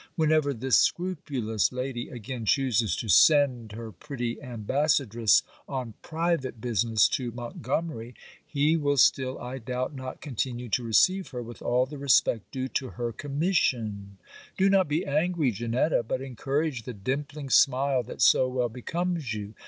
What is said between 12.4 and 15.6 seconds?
due to her commission. Do not be angry,